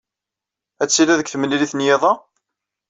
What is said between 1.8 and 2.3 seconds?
yiḍ-a?